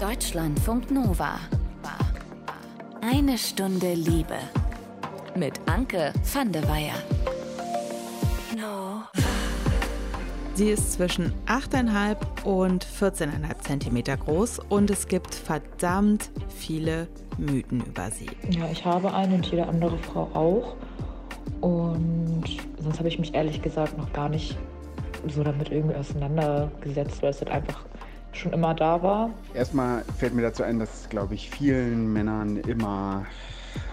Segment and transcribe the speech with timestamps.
[0.00, 1.38] Deutschlandfunk Nova.
[3.02, 4.38] Eine Stunde Liebe.
[5.36, 6.94] Mit Anke van de Weyer.
[10.54, 17.06] Sie ist zwischen 8,5 und 14,5 Zentimeter groß und es gibt verdammt viele
[17.36, 18.30] Mythen über sie.
[18.48, 20.76] Ja, ich habe eine und jede andere Frau auch.
[21.60, 22.44] Und
[22.78, 24.56] sonst habe ich mich ehrlich gesagt noch gar nicht
[25.28, 27.89] so damit irgendwie auseinandergesetzt, weil es halt einfach
[28.32, 29.30] schon immer da war.
[29.54, 33.26] Erstmal fällt mir dazu ein, dass, glaube ich, vielen Männern immer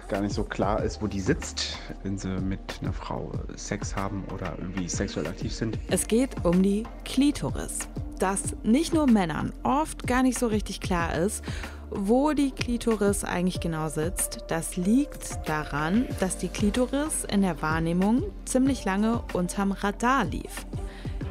[0.08, 4.24] gar nicht so klar ist, wo die sitzt, wenn sie mit einer Frau Sex haben
[4.34, 5.78] oder irgendwie sexuell aktiv sind.
[5.90, 7.88] Es geht um die Klitoris.
[8.20, 11.44] Dass nicht nur Männern oft gar nicht so richtig klar ist,
[11.90, 18.24] wo die Klitoris eigentlich genau sitzt, das liegt daran, dass die Klitoris in der Wahrnehmung
[18.46, 20.66] ziemlich lange unterm Radar lief.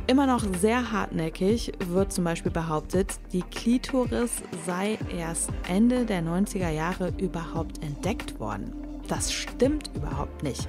[0.09, 6.71] Immer noch sehr hartnäckig wird zum Beispiel behauptet, die Klitoris sei erst Ende der 90er
[6.71, 8.86] Jahre überhaupt entdeckt worden.
[9.09, 10.67] Das stimmt überhaupt nicht.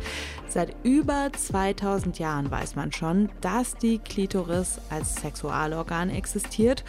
[0.50, 6.84] Seit über 2000 Jahren weiß man schon, dass die Klitoris als Sexualorgan existiert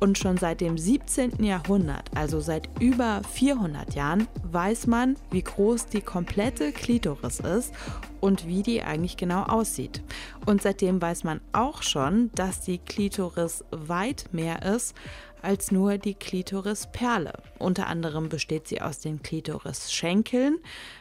[0.00, 1.44] und schon seit dem 17.
[1.44, 7.74] Jahrhundert, also seit über 400 Jahren, weiß man, wie groß die komplette Klitoris ist
[8.20, 10.02] und wie die eigentlich genau aussieht.
[10.46, 14.94] Und seitdem weiß man auch schon, dass die Klitoris weit mehr ist
[15.42, 17.32] als nur die Klitorisperle.
[17.58, 20.58] Unter anderem besteht sie aus den Klitorisschenkeln,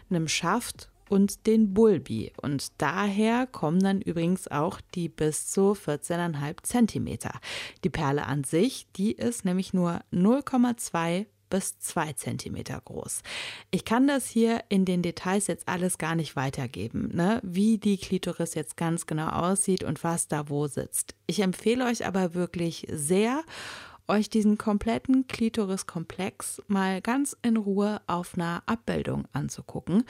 [0.09, 2.31] einem Schaft und den Bulbi.
[2.42, 7.17] Und daher kommen dann übrigens auch die bis zu 14,5 cm.
[7.84, 13.22] Die Perle an sich, die ist nämlich nur 0,2 bis 2 cm groß.
[13.69, 17.42] Ich kann das hier in den Details jetzt alles gar nicht weitergeben, ne?
[17.44, 21.14] wie die Klitoris jetzt ganz genau aussieht und was da wo sitzt.
[21.28, 23.44] Ich empfehle euch aber wirklich sehr,
[24.07, 30.03] euch diesen kompletten Klitoriskomplex mal ganz in Ruhe auf einer Abbildung anzugucken.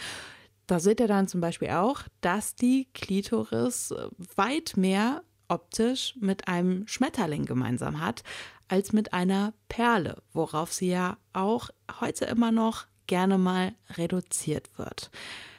[0.68, 3.94] Da seht ihr dann zum Beispiel auch, dass die Klitoris
[4.36, 8.24] weit mehr optisch mit einem Schmetterling gemeinsam hat,
[8.70, 11.70] als mit einer Perle, worauf sie ja auch
[12.00, 15.12] heute immer noch gerne mal reduziert wird.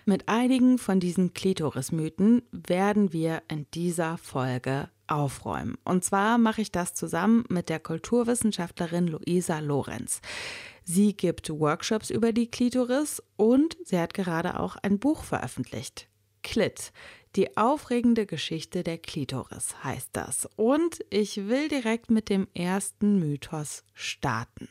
[0.07, 5.77] Mit einigen von diesen Klitorismythen werden wir in dieser Folge aufräumen.
[5.85, 10.21] Und zwar mache ich das zusammen mit der Kulturwissenschaftlerin Luisa Lorenz.
[10.85, 16.09] Sie gibt Workshops über die Klitoris und sie hat gerade auch ein Buch veröffentlicht.
[16.43, 16.93] Klit,
[17.37, 20.49] die aufregende Geschichte der Klitoris heißt das.
[20.57, 24.69] Und ich will direkt mit dem ersten Mythos starten.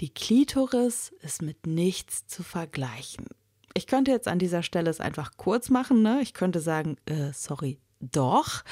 [0.00, 3.26] Die Klitoris ist mit nichts zu vergleichen.
[3.74, 6.20] Ich könnte jetzt an dieser Stelle es einfach kurz machen, ne?
[6.22, 8.62] Ich könnte sagen, äh, sorry, doch.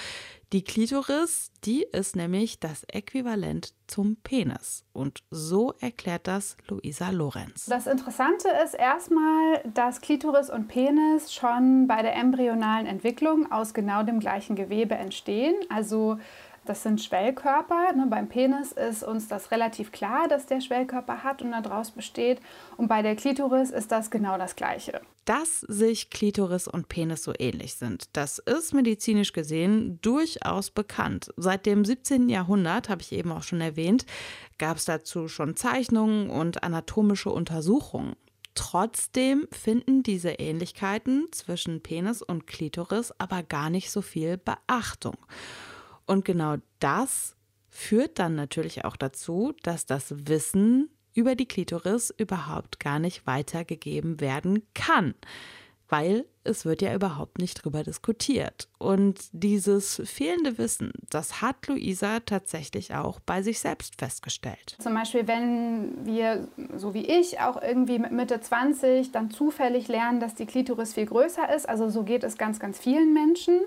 [0.53, 4.85] Die Klitoris, die ist nämlich das Äquivalent zum Penis.
[4.93, 7.67] Und so erklärt das Luisa Lorenz.
[7.67, 14.03] Das Interessante ist erstmal, dass Klitoris und Penis schon bei der embryonalen Entwicklung aus genau
[14.03, 15.55] dem gleichen Gewebe entstehen.
[15.69, 16.19] Also
[16.71, 17.93] das sind Schwellkörper.
[17.97, 22.41] Ne, beim Penis ist uns das relativ klar, dass der Schwellkörper hat und daraus besteht.
[22.77, 25.01] Und bei der Klitoris ist das genau das Gleiche.
[25.25, 31.31] Dass sich Klitoris und Penis so ähnlich sind, das ist medizinisch gesehen durchaus bekannt.
[31.37, 32.29] Seit dem 17.
[32.29, 34.07] Jahrhundert, habe ich eben auch schon erwähnt,
[34.59, 38.15] gab es dazu schon Zeichnungen und anatomische Untersuchungen.
[38.55, 45.17] Trotzdem finden diese Ähnlichkeiten zwischen Penis und Klitoris aber gar nicht so viel Beachtung.
[46.11, 47.37] Und genau das
[47.69, 54.21] führt dann natürlich auch dazu, dass das Wissen über die Klitoris überhaupt gar nicht weitergegeben
[54.21, 55.15] werden kann,
[55.89, 58.69] weil es wird ja überhaupt nicht drüber diskutiert.
[58.79, 64.77] Und dieses fehlende Wissen, das hat Luisa tatsächlich auch bei sich selbst festgestellt.
[64.81, 70.19] Zum Beispiel, wenn wir, so wie ich, auch irgendwie mit Mitte 20 dann zufällig lernen,
[70.19, 73.61] dass die Klitoris viel größer ist, also so geht es ganz, ganz vielen Menschen,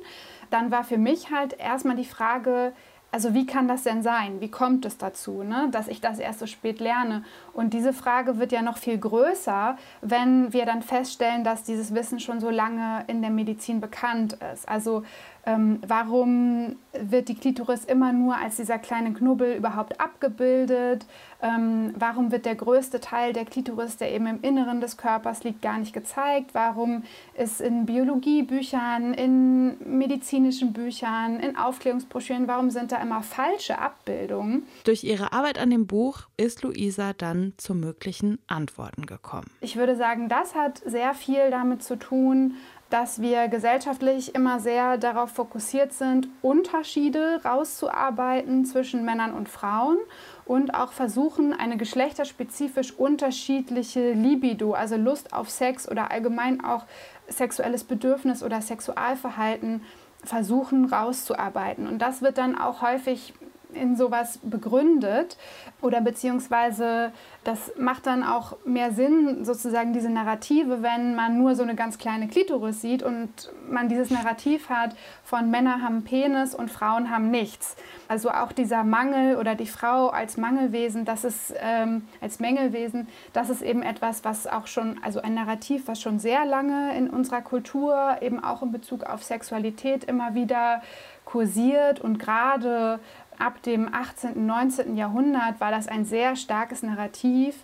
[0.54, 2.74] dann war für mich halt erstmal die Frage,
[3.14, 4.42] also wie kann das denn sein?
[4.42, 5.68] Wie kommt es dazu, ne?
[5.70, 7.24] dass ich das erst so spät lerne?
[7.54, 12.20] Und diese Frage wird ja noch viel größer, wenn wir dann feststellen, dass dieses Wissen
[12.20, 14.68] schon so lange in der Medizin bekannt ist.
[14.68, 15.04] Also
[15.46, 21.06] ähm, warum wird die Klitoris immer nur als dieser kleine Knubbel überhaupt abgebildet?
[21.42, 25.62] Ähm, warum wird der größte Teil der Klitoris, der eben im Inneren des Körpers liegt,
[25.62, 26.52] gar nicht gezeigt?
[26.54, 27.04] Warum
[27.38, 34.64] ist in Biologiebüchern, in medizinischen Büchern, in Aufklärungsbroschüren, warum sind da immer falsche Abbildungen?
[34.86, 39.52] Durch ihre Arbeit an dem Buch ist Luisa dann zu möglichen Antworten gekommen.
[39.60, 42.56] Ich würde sagen, das hat sehr viel damit zu tun,
[42.94, 49.98] dass wir gesellschaftlich immer sehr darauf fokussiert sind, Unterschiede rauszuarbeiten zwischen Männern und Frauen
[50.46, 56.86] und auch versuchen, eine geschlechterspezifisch unterschiedliche Libido, also Lust auf Sex oder allgemein auch
[57.28, 59.82] sexuelles Bedürfnis oder Sexualverhalten
[60.24, 61.88] versuchen rauszuarbeiten.
[61.88, 63.34] Und das wird dann auch häufig
[63.76, 65.38] in sowas begründet
[65.82, 67.12] oder beziehungsweise
[67.44, 71.98] das macht dann auch mehr Sinn, sozusagen diese Narrative, wenn man nur so eine ganz
[71.98, 77.32] kleine Klitoris sieht und man dieses Narrativ hat von Männer haben Penis und Frauen haben
[77.32, 77.76] nichts.
[78.08, 83.50] Also auch dieser Mangel oder die Frau als Mangelwesen, das ist ähm, als Mängelwesen, das
[83.50, 87.42] ist eben etwas, was auch schon, also ein Narrativ, was schon sehr lange in unserer
[87.42, 90.82] Kultur eben auch in Bezug auf Sexualität immer wieder
[91.26, 93.00] kursiert und gerade
[93.40, 94.96] ab dem 18., 19.
[94.96, 97.56] Jahrhundert war das ein sehr starkes Narrativ,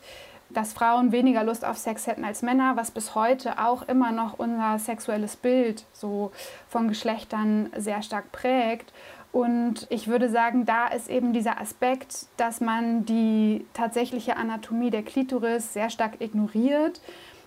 [0.49, 4.39] dass Frauen weniger Lust auf Sex hätten als Männer, was bis heute auch immer noch
[4.39, 6.31] unser sexuelles Bild so
[6.67, 8.91] von Geschlechtern sehr stark prägt.
[9.31, 15.03] Und ich würde sagen, da ist eben dieser Aspekt, dass man die tatsächliche Anatomie der
[15.03, 16.99] Klitoris sehr stark ignoriert,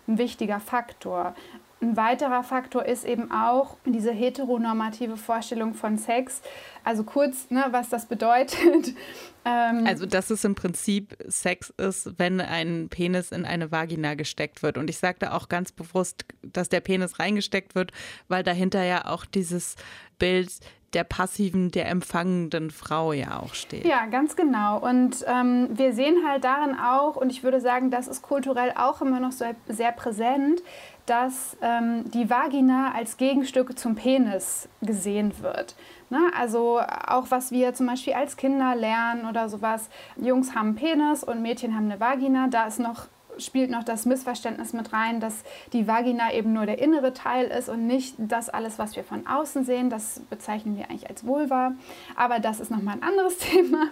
[0.06, 1.34] ein wichtiger Faktor.
[1.82, 6.40] Ein weiterer Faktor ist eben auch diese heteronormative Vorstellung von Sex.
[6.84, 8.94] Also kurz, ne, was das bedeutet.
[9.44, 14.62] Ähm also, dass es im Prinzip Sex ist, wenn ein Penis in eine Vagina gesteckt
[14.62, 14.79] wird.
[14.79, 17.90] Und ich sagte auch ganz bewusst, dass der Penis reingesteckt wird,
[18.29, 19.75] weil dahinter ja auch dieses
[20.20, 20.61] Bild
[20.93, 23.87] der passiven, der empfangenden Frau ja auch steht.
[23.87, 24.79] Ja, ganz genau.
[24.79, 29.00] Und ähm, wir sehen halt darin auch, und ich würde sagen, das ist kulturell auch
[29.00, 30.62] immer noch so sehr präsent,
[31.06, 35.75] dass ähm, die Vagina als Gegenstück zum Penis gesehen wird.
[36.10, 36.31] Ne?
[36.38, 39.88] Also auch was wir zum Beispiel als Kinder lernen oder sowas.
[40.16, 42.49] Jungs haben Penis und Mädchen haben eine Vagina.
[42.49, 43.06] Da ist noch
[43.38, 47.69] spielt noch das Missverständnis mit rein, dass die Vagina eben nur der innere Teil ist
[47.69, 49.90] und nicht das alles, was wir von außen sehen.
[49.90, 51.72] Das bezeichnen wir eigentlich als Vulva.
[52.16, 53.88] Aber das ist nochmal ein anderes Thema.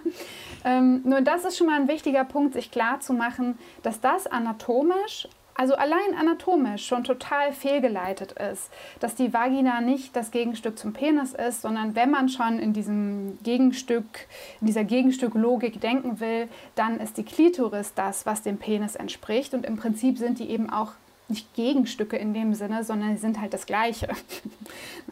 [0.63, 4.27] Ähm, nur das ist schon mal ein wichtiger Punkt, sich klar zu machen, dass das
[4.27, 8.69] anatomisch also allein anatomisch schon total fehlgeleitet ist,
[8.99, 13.37] dass die Vagina nicht das Gegenstück zum Penis ist, sondern wenn man schon in diesem
[13.43, 14.27] Gegenstück,
[14.59, 19.65] in dieser Gegenstücklogik denken will, dann ist die Klitoris das, was dem Penis entspricht und
[19.65, 20.93] im Prinzip sind die eben auch
[21.27, 24.09] nicht Gegenstücke in dem Sinne, sondern sie sind halt das Gleiche.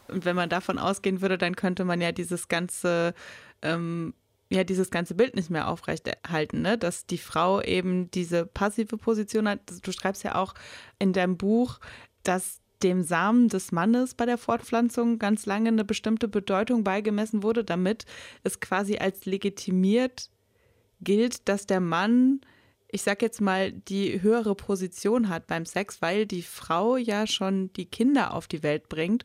[0.10, 3.14] Und wenn man davon ausgehen würde, dann könnte man ja dieses ganze
[3.62, 4.14] ähm,
[4.50, 6.78] ja dieses ganze Bild nicht mehr aufrechterhalten, ne?
[6.78, 9.60] dass die Frau eben diese passive Position hat.
[9.84, 10.54] Du schreibst ja auch
[10.98, 11.80] in deinem Buch,
[12.24, 17.64] dass dem Samen des Mannes bei der Fortpflanzung ganz lange eine bestimmte Bedeutung beigemessen wurde,
[17.64, 18.06] damit
[18.44, 20.30] es quasi als legitimiert
[21.02, 22.42] gilt, dass der Mann,
[22.92, 27.72] ich sag jetzt mal, die höhere Position hat beim Sex, weil die Frau ja schon
[27.74, 29.24] die Kinder auf die Welt bringt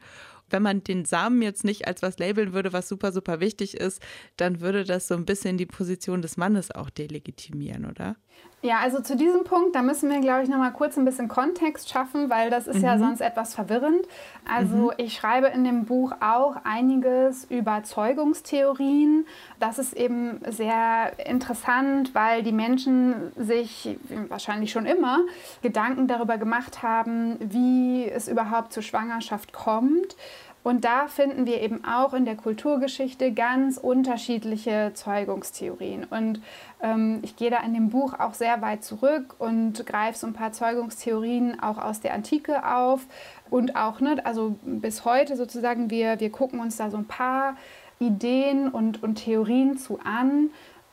[0.50, 4.00] wenn man den Samen jetzt nicht als was labeln würde, was super, super wichtig ist,
[4.36, 8.16] dann würde das so ein bisschen die Position des Mannes auch delegitimieren, oder?
[8.64, 11.28] Ja, also zu diesem Punkt, da müssen wir, glaube ich, noch mal kurz ein bisschen
[11.28, 12.84] Kontext schaffen, weil das ist mhm.
[12.84, 14.08] ja sonst etwas verwirrend.
[14.50, 14.92] Also mhm.
[14.96, 19.26] ich schreibe in dem Buch auch einiges über Zeugungstheorien.
[19.60, 23.98] Das ist eben sehr interessant, weil die Menschen sich
[24.30, 25.18] wahrscheinlich schon immer
[25.60, 30.16] Gedanken darüber gemacht haben, wie es überhaupt zur Schwangerschaft kommt.
[30.64, 36.04] Und da finden wir eben auch in der Kulturgeschichte ganz unterschiedliche Zeugungstheorien.
[36.04, 36.40] Und
[36.80, 40.32] ähm, ich gehe da in dem Buch auch sehr weit zurück und greife so ein
[40.32, 43.06] paar Zeugungstheorien auch aus der Antike auf.
[43.50, 47.58] Und auch, ne, also bis heute sozusagen, wir, wir gucken uns da so ein paar
[47.98, 50.48] Ideen und, und Theorien zu an.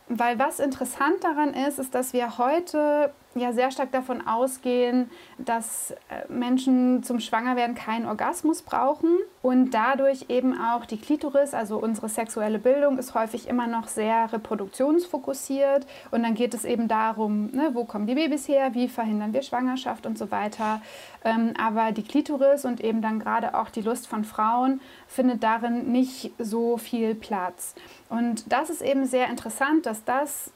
[0.09, 5.91] Weil was interessant daran ist, ist, dass wir heute ja sehr stark davon ausgehen, dass
[5.91, 5.95] äh,
[6.31, 12.59] Menschen zum Schwangerwerden keinen Orgasmus brauchen und dadurch eben auch die Klitoris, also unsere sexuelle
[12.59, 17.85] Bildung, ist häufig immer noch sehr reproduktionsfokussiert und dann geht es eben darum, ne, wo
[17.85, 20.81] kommen die Babys her, wie verhindern wir Schwangerschaft und so weiter.
[21.23, 25.91] Ähm, aber die Klitoris und eben dann gerade auch die Lust von Frauen findet darin
[25.91, 27.75] nicht so viel Platz.
[28.09, 30.51] Und das ist eben sehr interessant, dass das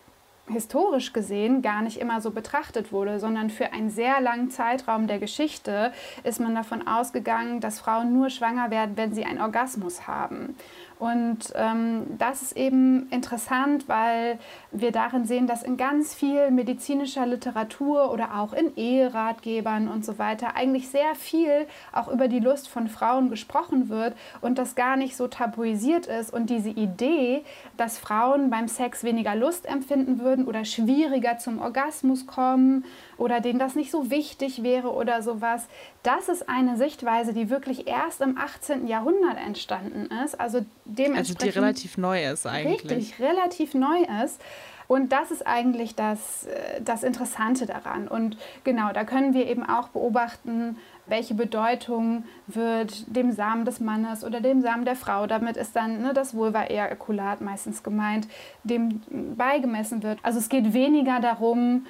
[0.47, 5.19] historisch gesehen gar nicht immer so betrachtet wurde, sondern für einen sehr langen Zeitraum der
[5.19, 5.91] Geschichte
[6.23, 10.55] ist man davon ausgegangen, dass Frauen nur schwanger werden, wenn sie einen Orgasmus haben.
[10.97, 14.39] Und ähm, das ist eben interessant, weil
[14.71, 20.17] wir darin sehen, dass in ganz viel medizinischer Literatur oder auch in Eheratgebern und so
[20.19, 24.95] weiter eigentlich sehr viel auch über die Lust von Frauen gesprochen wird und das gar
[24.95, 26.33] nicht so tabuisiert ist.
[26.33, 27.43] Und diese Idee,
[27.75, 32.85] dass Frauen beim Sex weniger Lust empfinden würden oder schwieriger zum Orgasmus kommen
[33.17, 35.67] oder denen das nicht so wichtig wäre oder sowas,
[36.03, 38.88] das ist eine Sichtweise, die wirklich erst im 18.
[38.88, 40.39] Jahrhundert entstanden ist.
[40.39, 41.41] Also dementsprechend.
[41.41, 42.91] Also die relativ neu ist eigentlich.
[42.91, 44.41] Richtig, relativ neu ist.
[44.88, 48.07] Und das ist eigentlich das, äh, das Interessante daran.
[48.07, 54.24] Und genau, da können wir eben auch beobachten, welche Bedeutung wird dem Samen des Mannes
[54.24, 58.27] oder dem Samen der Frau, damit ist dann ne, das Vulva-Ejakulat meistens gemeint,
[58.63, 59.01] dem
[59.38, 60.19] beigemessen wird.
[60.24, 61.86] Also es geht weniger darum,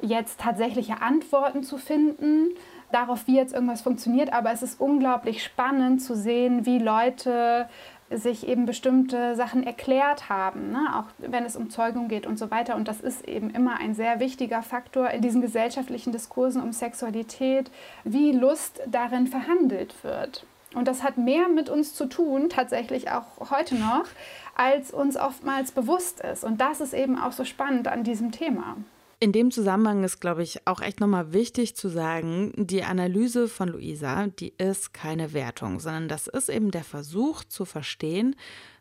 [0.00, 2.50] jetzt tatsächliche Antworten zu finden,
[2.92, 7.68] darauf, wie jetzt irgendwas funktioniert, aber es ist unglaublich spannend zu sehen, wie Leute
[8.10, 10.96] sich eben bestimmte Sachen erklärt haben, ne?
[10.96, 12.74] auch wenn es um Zeugung geht und so weiter.
[12.76, 17.70] Und das ist eben immer ein sehr wichtiger Faktor in diesen gesellschaftlichen Diskursen um Sexualität,
[18.04, 20.46] wie Lust darin verhandelt wird.
[20.74, 24.04] Und das hat mehr mit uns zu tun, tatsächlich auch heute noch,
[24.54, 26.44] als uns oftmals bewusst ist.
[26.44, 28.76] Und das ist eben auch so spannend an diesem Thema.
[29.20, 33.68] In dem Zusammenhang ist, glaube ich, auch echt nochmal wichtig zu sagen, die Analyse von
[33.68, 38.36] Luisa, die ist keine Wertung, sondern das ist eben der Versuch zu verstehen,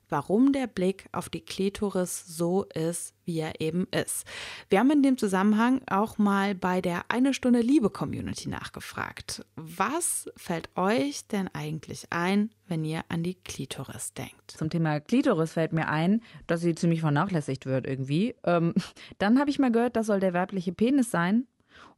[0.09, 4.25] warum der Blick auf die Klitoris so ist, wie er eben ist.
[4.69, 9.45] Wir haben in dem Zusammenhang auch mal bei der Eine Stunde Liebe Community nachgefragt.
[9.55, 14.51] Was fällt euch denn eigentlich ein, wenn ihr an die Klitoris denkt?
[14.51, 18.35] Zum Thema Klitoris fällt mir ein, dass sie ziemlich vernachlässigt wird irgendwie.
[18.43, 18.73] Ähm,
[19.17, 21.47] dann habe ich mal gehört, das soll der weibliche Penis sein.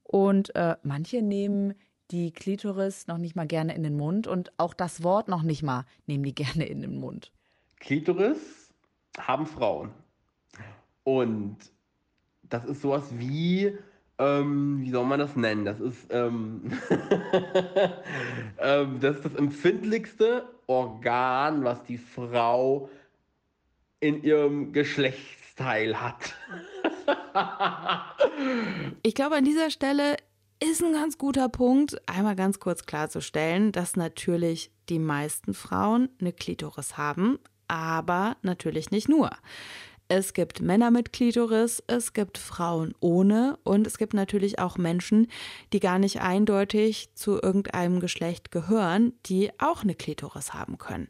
[0.04, 1.76] Und äh, manche nehmen
[2.12, 5.64] die Klitoris noch nicht mal gerne in den Mund und auch das Wort noch nicht
[5.64, 7.32] mal nehmen die gerne in den Mund.
[7.80, 8.74] Klitoris
[9.18, 9.92] haben Frauen.
[11.04, 11.58] Und
[12.44, 13.78] das ist sowas wie,
[14.18, 15.66] ähm, wie soll man das nennen?
[15.66, 16.72] Das ist, ähm,
[18.60, 22.90] ähm, das ist das empfindlichste Organ, was die Frau
[24.00, 26.36] in ihrem Geschlechtsteil hat.
[29.04, 30.18] ich glaube, an dieser Stelle
[30.62, 36.34] ist ein ganz guter Punkt, einmal ganz kurz klarzustellen, dass natürlich die meisten Frauen eine
[36.34, 39.30] Klitoris haben, aber natürlich nicht nur.
[40.12, 45.28] Es gibt Männer mit Klitoris, es gibt Frauen ohne und es gibt natürlich auch Menschen,
[45.72, 51.10] die gar nicht eindeutig zu irgendeinem Geschlecht gehören, die auch eine Klitoris haben können.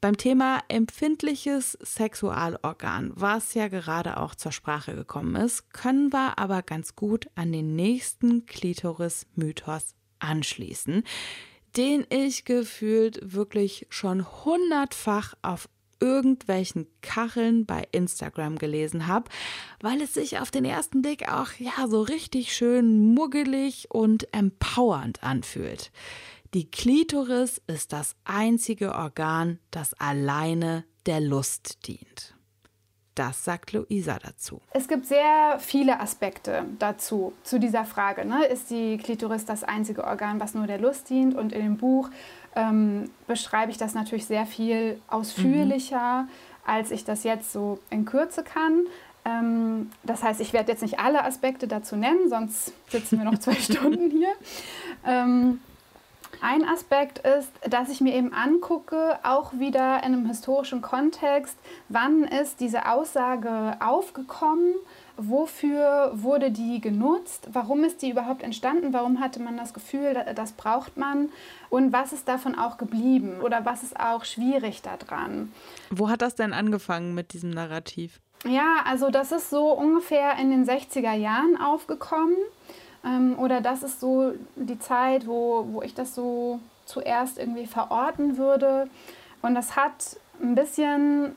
[0.00, 6.62] Beim Thema empfindliches Sexualorgan, was ja gerade auch zur Sprache gekommen ist, können wir aber
[6.62, 11.04] ganz gut an den nächsten Klitoris-Mythos anschließen,
[11.76, 15.68] den ich gefühlt wirklich schon hundertfach auf
[16.00, 19.30] irgendwelchen Kacheln bei Instagram gelesen habe,
[19.80, 25.22] weil es sich auf den ersten Blick auch ja so richtig schön muggelig und empowernd
[25.22, 25.92] anfühlt.
[26.52, 32.34] Die Klitoris ist das einzige Organ, das alleine der Lust dient.
[33.14, 34.60] Das sagt Luisa dazu.
[34.70, 38.24] Es gibt sehr viele Aspekte dazu, zu dieser Frage.
[38.24, 38.46] Ne?
[38.46, 41.34] Ist die Klitoris das einzige Organ, was nur der Lust dient?
[41.34, 42.08] Und in dem Buch
[42.56, 46.28] ähm, beschreibe ich das natürlich sehr viel ausführlicher, mhm.
[46.66, 48.86] als ich das jetzt so in Kürze kann.
[49.24, 53.38] Ähm, das heißt, ich werde jetzt nicht alle Aspekte dazu nennen, sonst sitzen wir noch
[53.38, 54.32] zwei Stunden hier.
[55.06, 55.60] Ähm,
[56.40, 62.24] ein Aspekt ist, dass ich mir eben angucke, auch wieder in einem historischen Kontext, wann
[62.24, 64.74] ist diese Aussage aufgekommen
[65.20, 67.48] wofür wurde die genutzt?
[67.52, 68.92] Warum ist die überhaupt entstanden?
[68.92, 71.28] Warum hatte man das Gefühl, das braucht man?
[71.68, 73.40] Und was ist davon auch geblieben?
[73.42, 75.52] Oder was ist auch schwierig daran?
[75.90, 78.20] Wo hat das denn angefangen mit diesem Narrativ?
[78.46, 82.36] Ja, also das ist so ungefähr in den 60er Jahren aufgekommen.
[83.04, 88.38] Ähm, oder das ist so die Zeit, wo, wo ich das so zuerst irgendwie verorten
[88.38, 88.88] würde.
[89.42, 91.36] Und das hat ein bisschen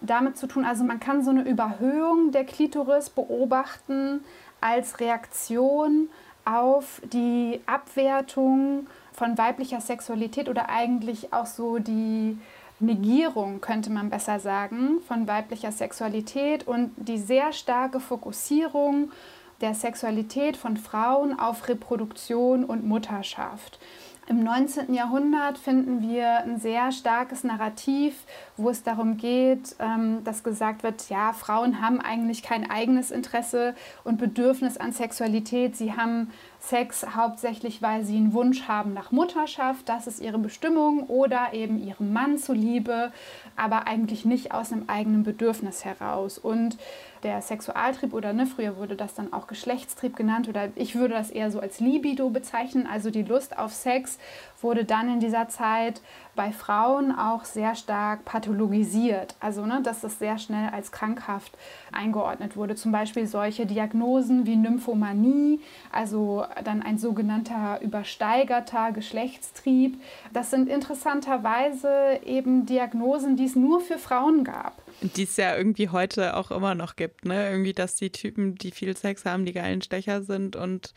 [0.00, 4.24] damit zu tun, also man kann so eine Überhöhung der Klitoris beobachten
[4.60, 6.08] als Reaktion
[6.44, 12.38] auf die Abwertung von weiblicher Sexualität oder eigentlich auch so die
[12.80, 19.12] Negierung, könnte man besser sagen, von weiblicher Sexualität und die sehr starke Fokussierung
[19.60, 23.78] der Sexualität von Frauen auf Reproduktion und Mutterschaft.
[24.26, 24.94] Im 19.
[24.94, 28.14] Jahrhundert finden wir ein sehr starkes Narrativ,
[28.60, 33.74] wo es darum geht, ähm, dass gesagt wird, ja, Frauen haben eigentlich kein eigenes Interesse
[34.04, 35.76] und Bedürfnis an Sexualität.
[35.76, 41.04] Sie haben Sex hauptsächlich, weil sie einen Wunsch haben nach Mutterschaft, das ist ihre Bestimmung,
[41.04, 43.12] oder eben ihrem Mann zuliebe,
[43.56, 46.38] aber eigentlich nicht aus einem eigenen Bedürfnis heraus.
[46.38, 46.76] Und
[47.22, 51.30] der Sexualtrieb oder ne, früher wurde das dann auch Geschlechtstrieb genannt oder ich würde das
[51.30, 54.18] eher so als Libido bezeichnen, also die Lust auf Sex
[54.60, 56.00] wurde dann in dieser Zeit
[56.34, 61.56] bei Frauen auch sehr stark pathologisiert, also ne, dass das sehr schnell als krankhaft
[61.92, 62.76] eingeordnet wurde.
[62.76, 65.60] Zum Beispiel solche Diagnosen wie Nymphomanie,
[65.90, 70.00] also dann ein sogenannter übersteigerter Geschlechtstrieb.
[70.32, 74.80] Das sind interessanterweise eben Diagnosen, die es nur für Frauen gab.
[75.02, 77.50] Die es ja irgendwie heute auch immer noch gibt, ne?
[77.50, 80.92] Irgendwie, dass die Typen, die viel Sex haben, die geilen Stecher sind und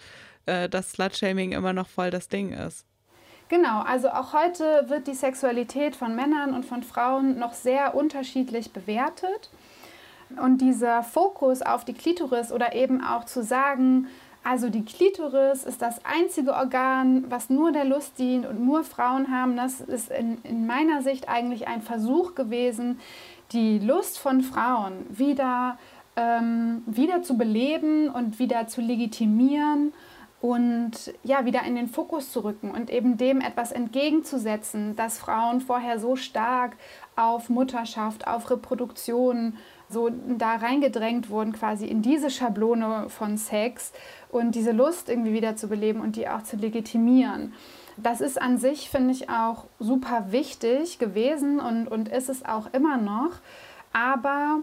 [0.45, 2.85] äh, das Slutshaming immer noch voll das Ding ist.
[3.49, 8.71] Genau, also auch heute wird die Sexualität von Männern und von Frauen noch sehr unterschiedlich
[8.71, 9.49] bewertet.
[10.41, 14.07] Und dieser Fokus auf die Klitoris oder eben auch zu sagen,
[14.43, 19.31] also die Klitoris ist das einzige Organ, was nur der Lust dient und nur Frauen
[19.31, 22.99] haben, das ist in, in meiner Sicht eigentlich ein Versuch gewesen,
[23.51, 25.77] die Lust von Frauen wieder,
[26.15, 29.93] ähm, wieder zu beleben und wieder zu legitimieren
[30.43, 35.61] und ja, wieder in den Fokus zu rücken und eben dem etwas entgegenzusetzen, dass Frauen
[35.61, 36.75] vorher so stark
[37.15, 39.55] auf Mutterschaft, auf Reproduktion
[39.87, 43.93] so da reingedrängt wurden, quasi in diese Schablone von Sex
[44.31, 47.53] und diese Lust irgendwie wieder zu beleben und die auch zu legitimieren.
[47.95, 52.67] Das ist an sich, finde ich, auch super wichtig gewesen und, und ist es auch
[52.73, 53.31] immer noch.
[53.93, 54.59] Aber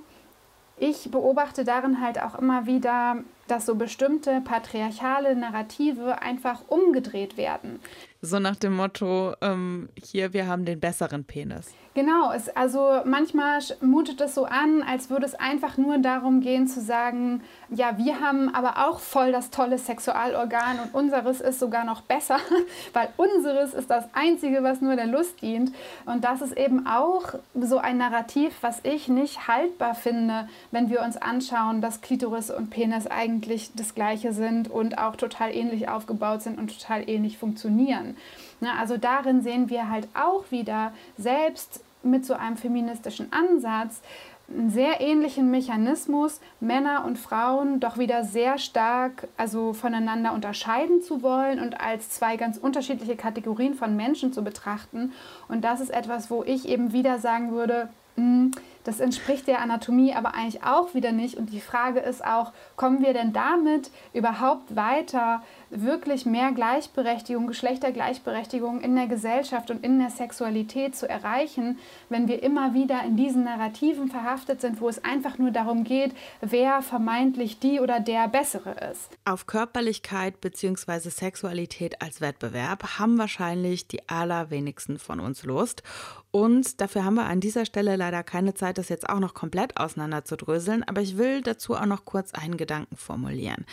[0.76, 3.16] ich beobachte darin halt auch immer wieder,
[3.50, 7.80] dass so bestimmte patriarchale Narrative einfach umgedreht werden.
[8.22, 11.74] So nach dem Motto, ähm, hier, wir haben den besseren Penis.
[11.92, 16.68] Genau, es, also manchmal mutet es so an, als würde es einfach nur darum gehen
[16.68, 21.84] zu sagen, ja, wir haben aber auch voll das tolle Sexualorgan und unseres ist sogar
[21.84, 22.38] noch besser,
[22.92, 25.72] weil unseres ist das Einzige, was nur der Lust dient.
[26.06, 31.02] Und das ist eben auch so ein Narrativ, was ich nicht haltbar finde, wenn wir
[31.02, 36.42] uns anschauen, dass Klitoris und Penis eigentlich das gleiche sind und auch total ähnlich aufgebaut
[36.42, 38.16] sind und total ähnlich funktionieren.
[38.60, 44.00] Ne, also darin sehen wir halt auch wieder selbst mit so einem feministischen Ansatz
[44.50, 51.22] einen sehr ähnlichen Mechanismus, Männer und Frauen doch wieder sehr stark also voneinander unterscheiden zu
[51.22, 55.12] wollen und als zwei ganz unterschiedliche Kategorien von Menschen zu betrachten.
[55.48, 58.50] Und das ist etwas, wo ich eben wieder sagen würde, hm,
[58.84, 61.36] das entspricht der Anatomie aber eigentlich auch wieder nicht.
[61.36, 68.80] Und die Frage ist auch, kommen wir denn damit überhaupt weiter, wirklich mehr Gleichberechtigung, Geschlechtergleichberechtigung
[68.80, 71.78] in der Gesellschaft und in der Sexualität zu erreichen,
[72.08, 76.12] wenn wir immer wieder in diesen Narrativen verhaftet sind, wo es einfach nur darum geht,
[76.40, 79.10] wer vermeintlich die oder der Bessere ist.
[79.24, 81.10] Auf Körperlichkeit bzw.
[81.10, 85.82] Sexualität als Wettbewerb haben wahrscheinlich die allerwenigsten von uns Lust.
[86.32, 89.76] Und dafür haben wir an dieser Stelle leider keine Zeit, das jetzt auch noch komplett
[89.76, 93.66] auseinanderzudröseln, aber ich will dazu auch noch kurz einen Gedanken formulieren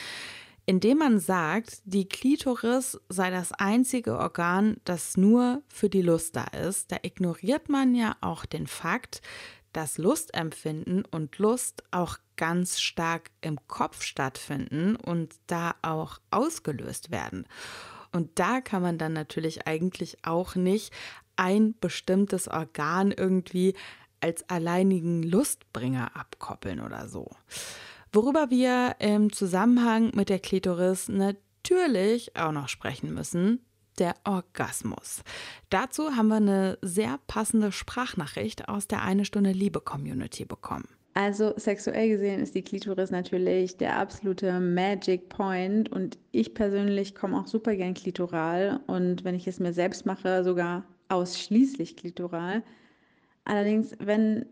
[0.67, 6.43] indem man sagt, die Klitoris sei das einzige Organ, das nur für die Lust da
[6.43, 9.21] ist, da ignoriert man ja auch den Fakt,
[9.71, 17.47] dass Lustempfinden und Lust auch ganz stark im Kopf stattfinden und da auch ausgelöst werden.
[18.11, 20.93] Und da kann man dann natürlich eigentlich auch nicht
[21.37, 23.73] ein bestimmtes Organ irgendwie
[24.19, 27.29] als alleinigen Lustbringer abkoppeln oder so.
[28.11, 33.59] Worüber wir im Zusammenhang mit der Klitoris natürlich auch noch sprechen müssen,
[33.99, 35.23] der Orgasmus.
[35.69, 40.87] Dazu haben wir eine sehr passende Sprachnachricht aus der Eine Stunde Liebe Community bekommen.
[41.13, 47.39] Also sexuell gesehen ist die Klitoris natürlich der absolute Magic Point und ich persönlich komme
[47.39, 52.61] auch super gern klitoral und wenn ich es mir selbst mache, sogar ausschließlich klitoral.
[53.45, 54.45] Allerdings, wenn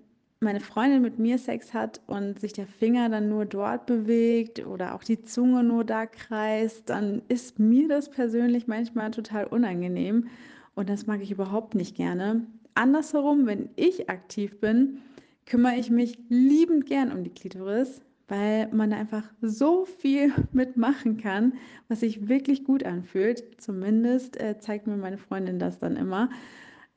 [0.45, 4.95] meine Freundin mit mir Sex hat und sich der Finger dann nur dort bewegt oder
[4.95, 10.27] auch die Zunge nur da kreist, dann ist mir das persönlich manchmal total unangenehm
[10.75, 12.45] und das mag ich überhaupt nicht gerne.
[12.75, 14.99] Andersherum, wenn ich aktiv bin,
[15.45, 21.53] kümmere ich mich liebend gern um die Klitoris, weil man einfach so viel mitmachen kann,
[21.87, 23.43] was sich wirklich gut anfühlt.
[23.61, 26.29] Zumindest äh, zeigt mir meine Freundin das dann immer,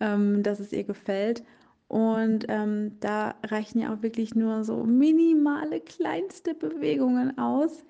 [0.00, 1.44] ähm, dass es ihr gefällt.
[1.88, 7.84] Und ähm, da reichen ja auch wirklich nur so minimale, kleinste Bewegungen aus,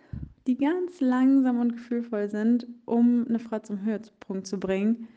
[0.46, 5.08] die ganz langsam und gefühlvoll sind, um eine Frau zum Höhepunkt zu bringen.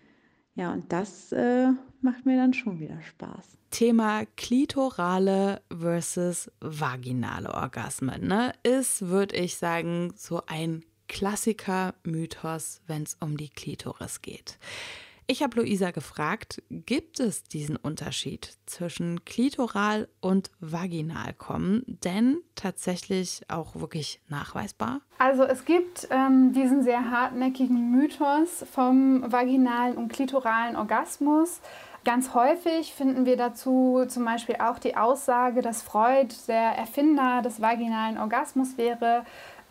[0.56, 1.68] Ja, und das äh,
[2.02, 3.58] macht mir dann schon wieder Spaß.
[3.70, 13.16] Thema klitorale versus vaginale Orgasmen ne, ist, würde ich sagen, so ein Klassiker-Mythos, wenn es
[13.20, 14.58] um die Klitoris geht.
[15.32, 21.84] Ich habe Luisa gefragt, gibt es diesen Unterschied zwischen klitoral und vaginal kommen?
[21.88, 25.00] Denn tatsächlich auch wirklich nachweisbar?
[25.20, 31.62] Also es gibt ähm, diesen sehr hartnäckigen Mythos vom vaginalen und klitoralen Orgasmus.
[32.04, 37.62] Ganz häufig finden wir dazu zum Beispiel auch die Aussage, dass Freud der Erfinder des
[37.62, 39.24] vaginalen Orgasmus wäre.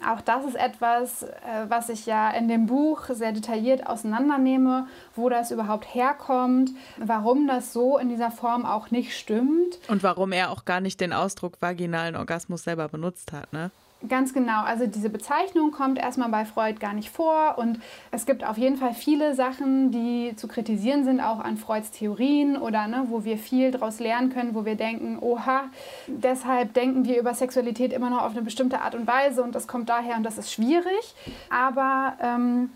[0.08, 1.28] Auch das ist etwas, äh,
[1.68, 7.72] was ich ja in dem Buch sehr detailliert auseinandernehme, wo das überhaupt herkommt, warum das
[7.72, 9.78] so in dieser Form auch nicht stimmt.
[9.88, 13.70] Und warum er auch gar nicht den Ausdruck vaginalen Orgasmus selber benutzt hat, ne?
[14.08, 14.62] Ganz genau.
[14.62, 17.78] Also diese Bezeichnung kommt erstmal bei Freud gar nicht vor und
[18.10, 22.56] es gibt auf jeden Fall viele Sachen, die zu kritisieren sind, auch an Freuds Theorien
[22.56, 25.64] oder ne, wo wir viel daraus lernen können, wo wir denken, oha,
[26.06, 29.68] deshalb denken wir über Sexualität immer noch auf eine bestimmte Art und Weise und das
[29.68, 31.14] kommt daher und das ist schwierig.
[31.50, 32.70] Aber ähm,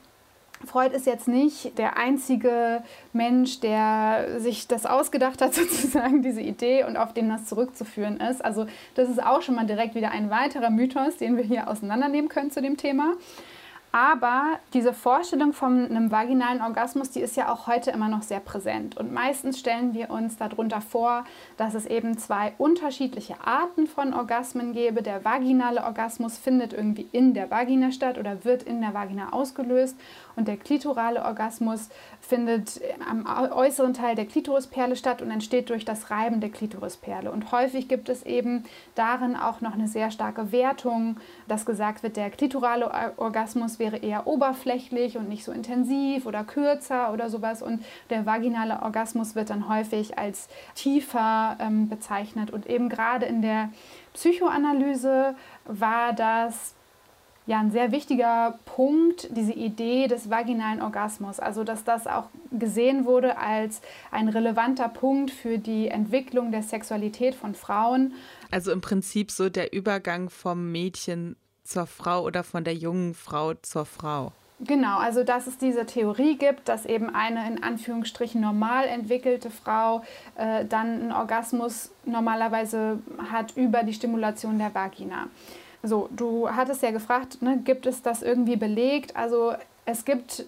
[0.66, 6.84] Freud ist jetzt nicht der einzige Mensch, der sich das ausgedacht hat, sozusagen diese Idee
[6.84, 8.44] und auf den das zurückzuführen ist.
[8.44, 12.28] Also das ist auch schon mal direkt wieder ein weiterer Mythos, den wir hier auseinandernehmen
[12.28, 13.14] können zu dem Thema.
[13.94, 18.40] Aber diese Vorstellung von einem vaginalen Orgasmus, die ist ja auch heute immer noch sehr
[18.40, 18.96] präsent.
[18.96, 21.22] Und meistens stellen wir uns darunter vor,
[21.58, 25.00] dass es eben zwei unterschiedliche Arten von Orgasmen gäbe.
[25.00, 29.96] Der vaginale Orgasmus findet irgendwie in der Vagina statt oder wird in der Vagina ausgelöst.
[30.36, 31.88] Und der klitorale Orgasmus
[32.20, 37.30] findet am äußeren Teil der Klitorisperle statt und entsteht durch das Reiben der Klitorisperle.
[37.30, 41.16] Und häufig gibt es eben darin auch noch eine sehr starke Wertung,
[41.46, 47.12] dass gesagt wird, der klitorale Orgasmus wäre eher oberflächlich und nicht so intensiv oder kürzer
[47.12, 47.62] oder sowas.
[47.62, 52.50] Und der vaginale Orgasmus wird dann häufig als tiefer ähm, bezeichnet.
[52.50, 53.70] Und eben gerade in der
[54.14, 55.34] Psychoanalyse
[55.66, 56.74] war das
[57.46, 61.40] ja ein sehr wichtiger Punkt, diese Idee des vaginalen Orgasmus.
[61.40, 67.34] Also dass das auch gesehen wurde als ein relevanter Punkt für die Entwicklung der Sexualität
[67.34, 68.14] von Frauen.
[68.50, 73.54] Also im Prinzip so der Übergang vom Mädchen zur Frau oder von der jungen Frau
[73.54, 74.32] zur Frau.
[74.60, 80.02] Genau, also dass es diese Theorie gibt, dass eben eine in Anführungsstrichen normal entwickelte Frau
[80.36, 85.26] äh, dann einen Orgasmus normalerweise hat über die Stimulation der Vagina.
[85.86, 89.16] So, du hattest ja gefragt, ne, gibt es das irgendwie belegt?
[89.16, 89.52] Also
[89.84, 90.46] es gibt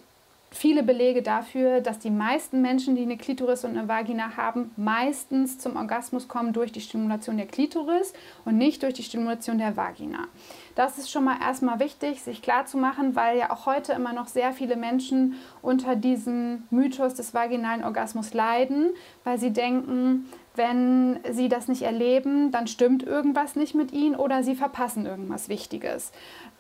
[0.51, 5.59] viele Belege dafür, dass die meisten Menschen, die eine Klitoris und eine Vagina haben, meistens
[5.59, 8.15] zum Orgasmus kommen durch die Stimulation der Klitoris
[8.47, 10.29] und nicht durch die Stimulation der Vagina.
[10.75, 14.53] Das ist schon mal erstmal wichtig, sich klarzumachen, weil ja auch heute immer noch sehr
[14.53, 18.91] viele Menschen unter diesem Mythos des vaginalen Orgasmus leiden,
[19.25, 24.43] weil sie denken, wenn sie das nicht erleben, dann stimmt irgendwas nicht mit ihnen oder
[24.43, 26.13] sie verpassen irgendwas Wichtiges.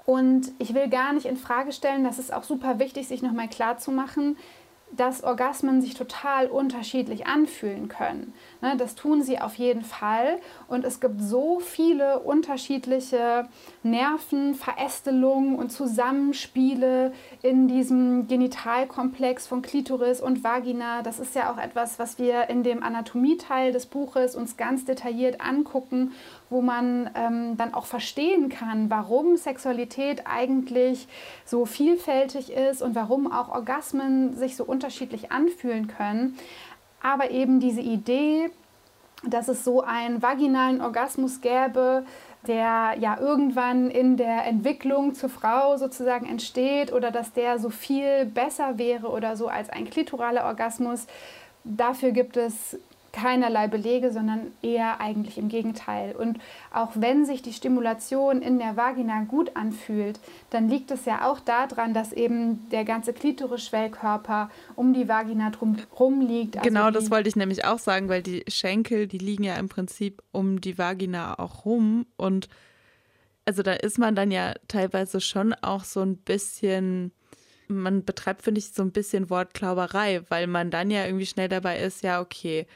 [0.04, 3.48] Und ich will gar nicht in Frage stellen, das ist auch super wichtig, sich nochmal
[3.48, 4.36] klar zu machen,
[4.92, 8.32] dass Orgasmen sich total unterschiedlich anfühlen können.
[8.62, 10.38] Ne, das tun sie auf jeden Fall.
[10.68, 13.48] Und es gibt so viele unterschiedliche
[13.82, 21.02] Nerven, Verästelungen und Zusammenspiele in diesem Genitalkomplex von Klitoris und Vagina.
[21.02, 25.40] Das ist ja auch etwas, was wir in dem Anatomieteil des Buches uns ganz detailliert
[25.40, 26.12] angucken
[26.48, 31.08] wo man ähm, dann auch verstehen kann, warum Sexualität eigentlich
[31.44, 36.38] so vielfältig ist und warum auch Orgasmen sich so unterschiedlich anfühlen können.
[37.02, 38.50] Aber eben diese Idee,
[39.24, 42.04] dass es so einen vaginalen Orgasmus gäbe,
[42.46, 48.24] der ja irgendwann in der Entwicklung zur Frau sozusagen entsteht oder dass der so viel
[48.24, 51.06] besser wäre oder so als ein klitoraler Orgasmus.
[51.64, 52.78] Dafür gibt es
[53.16, 56.14] keinerlei Belege, sondern eher eigentlich im Gegenteil.
[56.14, 56.38] Und
[56.70, 61.40] auch wenn sich die Stimulation in der Vagina gut anfühlt, dann liegt es ja auch
[61.40, 66.58] daran, dass eben der ganze Klitoris-Schwellkörper um die Vagina drum liegt.
[66.58, 69.70] Also genau, das wollte ich nämlich auch sagen, weil die Schenkel, die liegen ja im
[69.70, 72.48] Prinzip um die Vagina auch rum und
[73.48, 77.12] also da ist man dann ja teilweise schon auch so ein bisschen
[77.68, 81.80] man betreibt, finde ich, so ein bisschen Wortklauberei, weil man dann ja irgendwie schnell dabei
[81.80, 82.66] ist, ja, okay,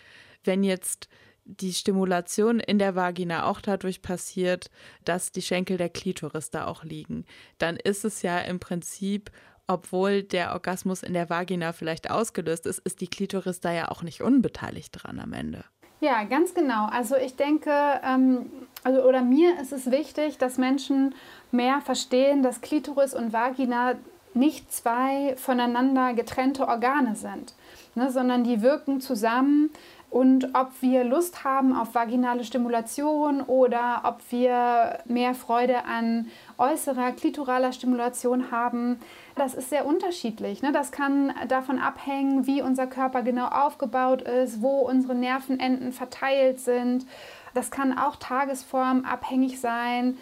[0.45, 1.09] wenn jetzt
[1.45, 4.71] die Stimulation in der Vagina auch dadurch passiert,
[5.05, 7.25] dass die Schenkel der Klitoris da auch liegen,
[7.59, 9.31] dann ist es ja im Prinzip,
[9.67, 14.03] obwohl der Orgasmus in der Vagina vielleicht ausgelöst ist, ist die Klitoris da ja auch
[14.03, 15.65] nicht unbeteiligt dran am Ende.
[16.01, 16.87] Ja, ganz genau.
[16.87, 17.71] Also ich denke,
[18.03, 18.47] ähm,
[18.85, 21.15] also oder mir ist es wichtig, dass Menschen
[21.51, 23.97] mehr verstehen, dass Klitoris und Vagina
[24.33, 27.55] nicht zwei voneinander getrennte Organe sind,
[27.95, 29.71] ne, sondern die wirken zusammen.
[30.11, 36.27] Und ob wir Lust haben auf vaginale Stimulation oder ob wir mehr Freude an
[36.59, 38.99] äußerer klitoraler Stimulation haben,
[39.37, 40.63] das ist sehr unterschiedlich.
[40.63, 40.73] Ne?
[40.73, 47.07] Das kann davon abhängen, wie unser Körper genau aufgebaut ist, wo unsere Nervenenden verteilt sind.
[47.55, 50.19] Das kann auch tagesformabhängig sein.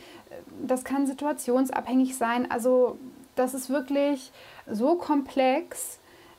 [0.63, 2.51] Das kann situationsabhängig sein.
[2.51, 2.99] Also
[3.37, 4.33] das ist wirklich
[4.71, 5.99] so komplex,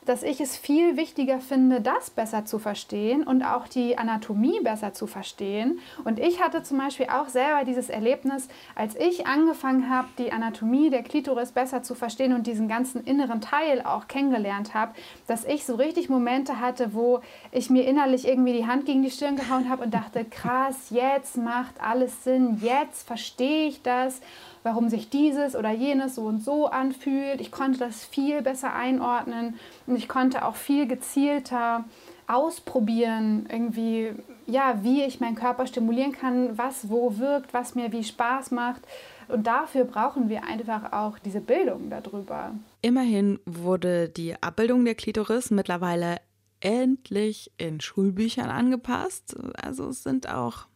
[0.09, 4.91] dass ich es viel wichtiger finde, das besser zu verstehen und auch die Anatomie besser
[4.91, 5.79] zu verstehen.
[6.03, 10.89] Und ich hatte zum Beispiel auch selber dieses Erlebnis, als ich angefangen habe, die Anatomie
[10.89, 14.95] der Klitoris besser zu verstehen und diesen ganzen inneren Teil auch kennengelernt habe,
[15.27, 17.19] dass ich so richtig Momente hatte, wo
[17.51, 21.37] ich mir innerlich irgendwie die Hand gegen die Stirn gehauen habe und dachte, krass, jetzt
[21.37, 24.21] macht alles Sinn, jetzt verstehe ich das
[24.63, 27.41] warum sich dieses oder jenes so und so anfühlt.
[27.41, 29.55] Ich konnte das viel besser einordnen
[29.87, 31.85] und ich konnte auch viel gezielter
[32.27, 34.11] ausprobieren, irgendwie,
[34.45, 38.81] ja, wie ich meinen Körper stimulieren kann, was wo wirkt, was mir wie Spaß macht.
[39.27, 42.51] Und dafür brauchen wir einfach auch diese Bildung darüber.
[42.81, 46.17] Immerhin wurde die Abbildung der Klitoris mittlerweile
[46.61, 49.35] endlich in Schulbüchern angepasst.
[49.61, 50.68] Also es sind auch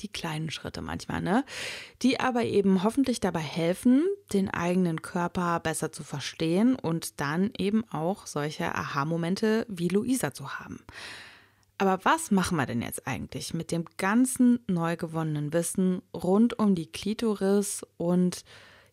[0.00, 1.44] die kleinen Schritte manchmal, ne?
[2.02, 7.84] Die aber eben hoffentlich dabei helfen, den eigenen Körper besser zu verstehen und dann eben
[7.90, 10.80] auch solche Aha-Momente wie Luisa zu haben.
[11.78, 16.74] Aber was machen wir denn jetzt eigentlich mit dem ganzen neu gewonnenen Wissen rund um
[16.74, 18.44] die Klitoris und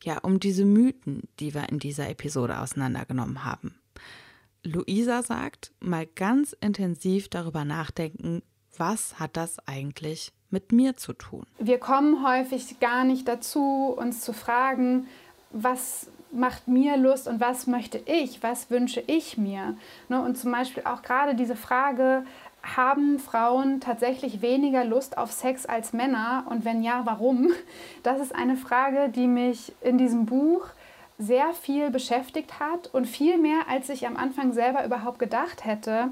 [0.04, 3.80] ja, um diese Mythen, die wir in dieser Episode auseinandergenommen haben?
[4.64, 8.44] Luisa sagt, mal ganz intensiv darüber nachdenken,
[8.78, 11.46] was hat das eigentlich mit mir zu tun?
[11.60, 15.06] Wir kommen häufig gar nicht dazu, uns zu fragen,
[15.52, 19.76] was macht mir Lust und was möchte ich, was wünsche ich mir.
[20.08, 22.24] Ne, und zum Beispiel auch gerade diese Frage,
[22.64, 26.46] haben Frauen tatsächlich weniger Lust auf Sex als Männer?
[26.50, 27.52] Und wenn ja, warum?
[28.04, 30.68] Das ist eine Frage, die mich in diesem Buch
[31.18, 36.10] sehr viel beschäftigt hat und viel mehr, als ich am Anfang selber überhaupt gedacht hätte.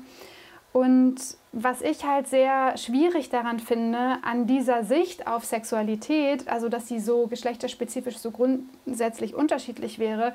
[0.74, 6.88] Und was ich halt sehr schwierig daran finde, an dieser Sicht auf Sexualität, also dass
[6.88, 10.34] sie so geschlechterspezifisch so grundsätzlich unterschiedlich wäre,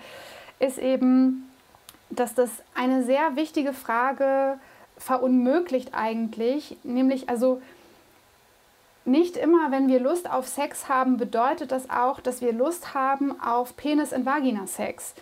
[0.61, 1.51] ist eben,
[2.09, 4.59] dass das eine sehr wichtige Frage
[4.97, 7.61] verunmöglicht eigentlich, nämlich also
[9.05, 13.41] nicht immer, wenn wir Lust auf Sex haben, bedeutet das auch, dass wir Lust haben
[13.41, 15.15] auf Penis-in-Vagina-Sex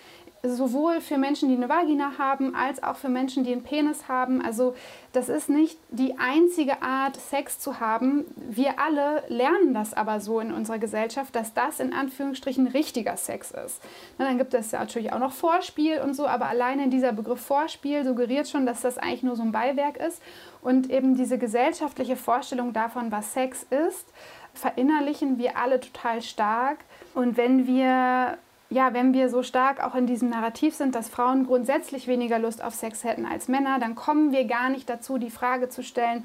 [0.43, 4.45] sowohl für Menschen, die eine Vagina haben, als auch für Menschen, die einen Penis haben.
[4.45, 4.75] Also
[5.13, 8.25] das ist nicht die einzige Art, Sex zu haben.
[8.37, 13.51] Wir alle lernen das aber so in unserer Gesellschaft, dass das in Anführungsstrichen richtiger Sex
[13.51, 13.83] ist.
[14.19, 17.41] Na, dann gibt es ja natürlich auch noch Vorspiel und so, aber alleine dieser Begriff
[17.41, 20.23] Vorspiel suggeriert schon, dass das eigentlich nur so ein Beiwerk ist.
[20.63, 24.07] Und eben diese gesellschaftliche Vorstellung davon, was Sex ist,
[24.55, 26.79] verinnerlichen wir alle total stark.
[27.15, 31.47] Und wenn wir ja, wenn wir so stark auch in diesem Narrativ sind, dass Frauen
[31.47, 35.31] grundsätzlich weniger Lust auf Sex hätten als Männer, dann kommen wir gar nicht dazu, die
[35.31, 36.25] Frage zu stellen,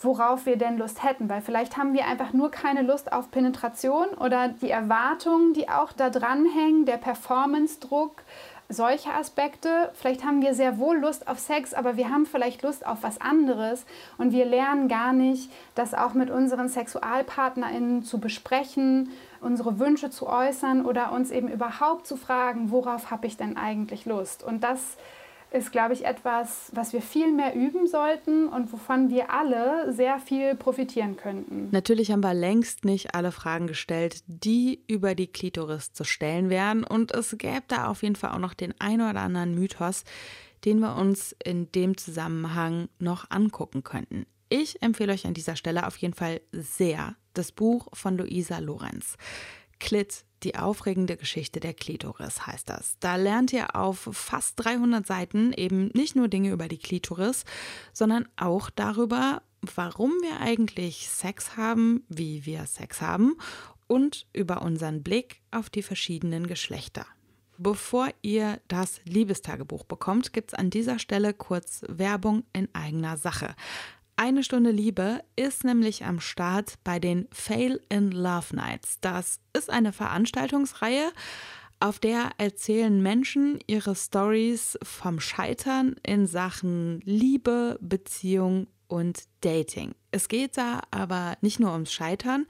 [0.00, 1.28] worauf wir denn Lust hätten.
[1.28, 5.92] Weil vielleicht haben wir einfach nur keine Lust auf Penetration oder die Erwartungen, die auch
[5.92, 8.22] da dranhängen, der Performance-Druck,
[8.68, 9.90] solche Aspekte.
[9.94, 13.18] Vielleicht haben wir sehr wohl Lust auf Sex, aber wir haben vielleicht Lust auf was
[13.20, 13.86] anderes
[14.18, 20.26] und wir lernen gar nicht, das auch mit unseren SexualpartnerInnen zu besprechen, unsere Wünsche zu
[20.26, 24.42] äußern oder uns eben überhaupt zu fragen, worauf habe ich denn eigentlich Lust?
[24.42, 24.96] Und das
[25.50, 30.18] ist, glaube ich, etwas, was wir viel mehr üben sollten und wovon wir alle sehr
[30.18, 31.68] viel profitieren könnten.
[31.70, 36.84] Natürlich haben wir längst nicht alle Fragen gestellt, die über die Klitoris zu stellen wären.
[36.84, 40.04] Und es gäbe da auf jeden Fall auch noch den ein oder anderen Mythos,
[40.64, 44.26] den wir uns in dem Zusammenhang noch angucken könnten.
[44.48, 49.16] Ich empfehle euch an dieser Stelle auf jeden Fall sehr das Buch von Luisa Lorenz.
[49.78, 52.96] Klit, die aufregende Geschichte der Klitoris heißt das.
[53.00, 57.44] Da lernt ihr auf fast 300 Seiten eben nicht nur Dinge über die Klitoris,
[57.92, 63.36] sondern auch darüber, warum wir eigentlich Sex haben, wie wir Sex haben
[63.86, 67.06] und über unseren Blick auf die verschiedenen Geschlechter.
[67.60, 73.56] Bevor ihr das Liebestagebuch bekommt, gibt es an dieser Stelle kurz Werbung in eigener Sache.
[74.20, 78.98] Eine Stunde Liebe ist nämlich am Start bei den Fail in Love Nights.
[79.00, 81.12] Das ist eine Veranstaltungsreihe,
[81.78, 89.94] auf der erzählen Menschen ihre Stories vom Scheitern in Sachen Liebe, Beziehung und Dating.
[90.10, 92.46] Es geht da aber nicht nur ums Scheitern,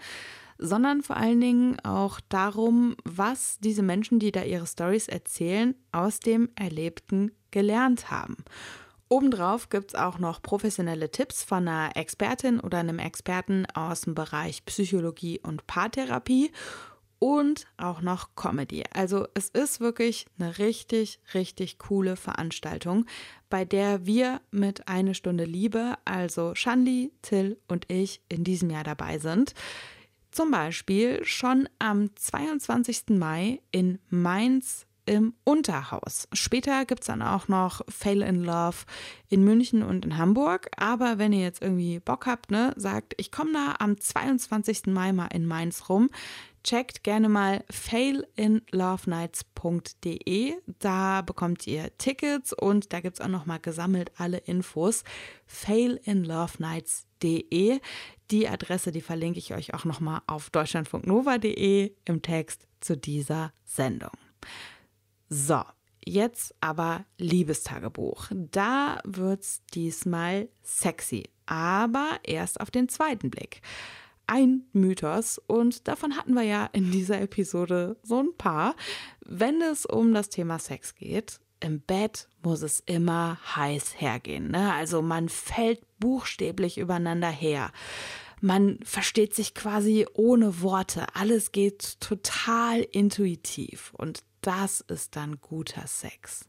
[0.57, 6.19] sondern vor allen Dingen auch darum, was diese Menschen, die da ihre Stories erzählen, aus
[6.19, 8.39] dem Erlebten gelernt haben.
[9.11, 14.15] Obendrauf gibt es auch noch professionelle Tipps von einer Expertin oder einem Experten aus dem
[14.15, 16.53] Bereich Psychologie und Paartherapie
[17.19, 18.85] und auch noch Comedy.
[18.93, 23.07] Also es ist wirklich eine richtig, richtig coole Veranstaltung,
[23.49, 28.85] bei der wir mit Eine Stunde Liebe, also Shanli, Till und ich in diesem Jahr
[28.85, 29.55] dabei sind.
[30.31, 33.05] Zum Beispiel schon am 22.
[33.11, 36.29] Mai in Mainz im Unterhaus.
[36.35, 38.77] Später gibt es dann auch noch Fail in Love
[39.29, 40.69] in München und in Hamburg.
[40.77, 44.89] Aber wenn ihr jetzt irgendwie Bock habt, ne, sagt, ich komme da am 22.
[44.89, 46.11] Mai mal in Mainz rum,
[46.63, 50.57] checkt gerne mal failinlovenights.de.
[50.79, 55.05] Da bekommt ihr Tickets und da gibt es auch nochmal gesammelt alle Infos.
[55.47, 57.81] failinlovenights.de.
[58.31, 64.11] Die Adresse, die verlinke ich euch auch nochmal auf deutschlandfunknova.de im Text zu dieser Sendung.
[65.29, 65.63] So,
[66.05, 68.29] jetzt aber Liebestagebuch.
[68.31, 73.61] Da wird's diesmal sexy, aber erst auf den zweiten Blick.
[74.27, 78.75] Ein Mythos und davon hatten wir ja in dieser Episode so ein paar.
[79.25, 84.51] Wenn es um das Thema Sex geht, im Bett muss es immer heiß hergehen.
[84.51, 84.73] Ne?
[84.75, 87.73] Also man fällt buchstäblich übereinander her.
[88.41, 91.07] Man versteht sich quasi ohne Worte.
[91.15, 93.93] Alles geht total intuitiv.
[93.95, 96.49] Und das ist dann guter Sex.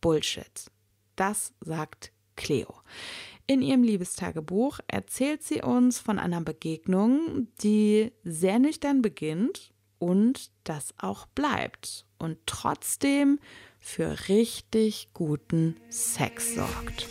[0.00, 0.70] Bullshit.
[1.16, 2.74] Das sagt Cleo.
[3.46, 10.94] In ihrem Liebestagebuch erzählt sie uns von einer Begegnung, die sehr nüchtern beginnt und das
[10.98, 13.40] auch bleibt und trotzdem
[13.80, 17.06] für richtig guten Sex sorgt.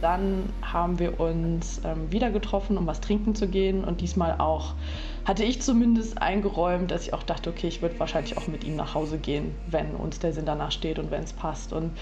[0.00, 3.84] Dann haben wir uns ähm, wieder getroffen, um was trinken zu gehen.
[3.84, 4.74] Und diesmal auch
[5.24, 8.76] hatte ich zumindest eingeräumt, dass ich auch dachte, okay, ich würde wahrscheinlich auch mit ihm
[8.76, 11.72] nach Hause gehen, wenn uns der Sinn danach steht und wenn es passt.
[11.72, 11.92] Und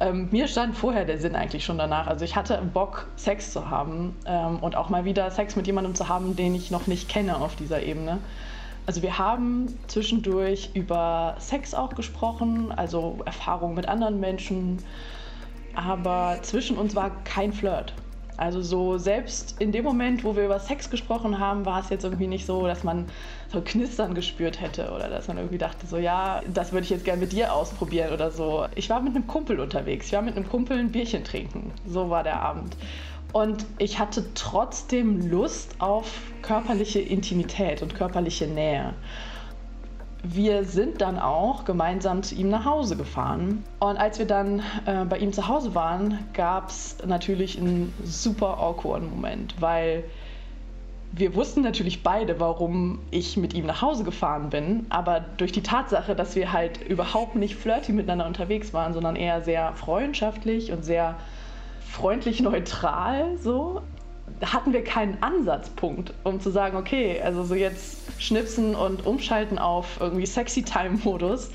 [0.00, 2.06] ähm, mir stand vorher der Sinn eigentlich schon danach.
[2.06, 5.94] Also ich hatte Bock, Sex zu haben ähm, und auch mal wieder Sex mit jemandem
[5.94, 8.18] zu haben, den ich noch nicht kenne auf dieser Ebene.
[8.86, 14.78] Also wir haben zwischendurch über Sex auch gesprochen, also Erfahrungen mit anderen Menschen
[15.74, 17.94] aber zwischen uns war kein Flirt.
[18.40, 22.04] Also so selbst in dem Moment, wo wir über Sex gesprochen haben, war es jetzt
[22.04, 23.04] irgendwie nicht so, dass man
[23.52, 27.04] so Knistern gespürt hätte oder dass man irgendwie dachte, so ja, das würde ich jetzt
[27.04, 28.66] gerne mit dir ausprobieren oder so.
[28.76, 30.06] Ich war mit einem Kumpel unterwegs.
[30.06, 31.70] Ich war mit einem Kumpel ein Bierchen trinken.
[31.86, 32.78] So war der Abend.
[33.32, 38.94] Und ich hatte trotzdem Lust auf körperliche Intimität und körperliche Nähe
[40.22, 43.64] wir sind dann auch gemeinsam zu ihm nach Hause gefahren.
[43.78, 48.58] Und als wir dann äh, bei ihm zu Hause waren, gab es natürlich einen super
[48.58, 50.04] awkward Moment, weil
[51.12, 55.62] wir wussten natürlich beide, warum ich mit ihm nach Hause gefahren bin, aber durch die
[55.62, 60.84] Tatsache, dass wir halt überhaupt nicht flirty miteinander unterwegs waren, sondern eher sehr freundschaftlich und
[60.84, 61.16] sehr
[61.84, 63.82] freundlich neutral so,
[64.44, 69.98] hatten wir keinen Ansatzpunkt, um zu sagen, okay, also so jetzt schnipsen und umschalten auf
[70.00, 71.50] irgendwie Sexy Time Modus.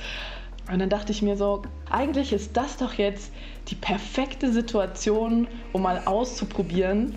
[0.71, 1.61] Und dann dachte ich mir so,
[1.91, 3.31] eigentlich ist das doch jetzt
[3.67, 7.15] die perfekte Situation, um mal auszuprobieren,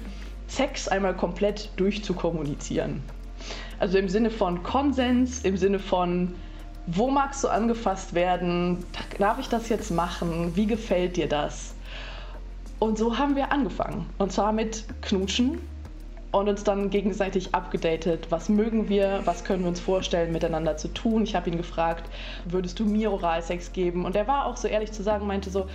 [0.49, 3.03] Sex einmal komplett durchzukommunizieren.
[3.79, 6.35] Also im Sinne von Konsens, im Sinne von,
[6.87, 8.85] wo magst du angefasst werden?
[9.19, 10.57] Darf ich das jetzt machen?
[10.57, 11.75] Wie gefällt dir das?
[12.79, 14.07] Und so haben wir angefangen.
[14.19, 15.61] Und zwar mit Knutschen
[16.31, 18.27] und uns dann gegenseitig abgedatet.
[18.31, 19.23] Was mögen wir?
[19.25, 21.23] Was können wir uns vorstellen, miteinander zu tun?
[21.25, 22.11] Ich habe ihn gefragt,
[22.45, 24.05] würdest du mir Oralsex geben?
[24.05, 25.67] Und er war auch so ehrlich zu sagen, meinte so,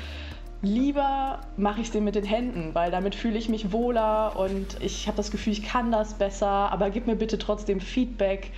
[0.62, 4.82] lieber mache ich es dir mit den Händen, weil damit fühle ich mich wohler und
[4.82, 8.52] ich habe das Gefühl, ich kann das besser, aber gib mir bitte trotzdem Feedback.